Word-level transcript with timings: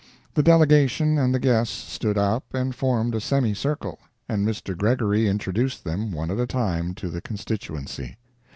The 0.33 0.41
delegation 0.41 1.19
and 1.19 1.31
the 1.31 1.37
guests 1.37 1.93
stood 1.93 2.17
up 2.17 2.55
and 2.55 2.73
formed 2.73 3.13
a 3.13 3.21
semicircle, 3.21 3.99
and 4.27 4.47
Mr. 4.47 4.75
Gregory 4.75 5.27
introduced 5.27 5.83
them 5.83 6.11
one 6.11 6.31
at 6.31 6.39
a 6.39 6.47
time 6.47 6.95
to 6.95 7.07
the 7.11 7.21
constituency. 7.21 8.17